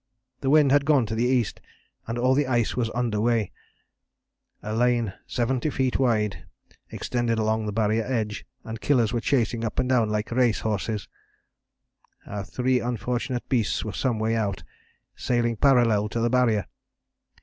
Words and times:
The 0.39 0.49
wind 0.49 0.71
had 0.71 0.83
gone 0.87 1.05
to 1.05 1.13
the 1.13 1.25
east, 1.27 1.61
and 2.07 2.17
all 2.17 2.33
the 2.33 2.47
ice 2.47 2.75
was 2.75 2.89
under 2.95 3.21
weigh. 3.21 3.51
A 4.63 4.73
lane 4.73 5.13
70 5.27 5.69
feet 5.69 5.99
wide 5.99 6.43
extended 6.89 7.37
along 7.37 7.67
the 7.67 7.71
Barrier 7.71 8.03
edge, 8.05 8.43
and 8.63 8.81
Killers 8.81 9.13
were 9.13 9.21
chasing 9.21 9.63
up 9.63 9.77
and 9.77 9.87
down 9.87 10.07
it 10.07 10.11
like 10.11 10.31
racehorses. 10.31 11.07
Our 12.25 12.43
three 12.43 12.79
unfortunate 12.79 13.47
beasts 13.47 13.85
were 13.85 13.93
some 13.93 14.17
way 14.17 14.35
out, 14.35 14.63
sailing 15.15 15.55
parallel 15.55 16.09
to 16.09 16.19
the 16.19 16.31
Barrier. 16.31 16.65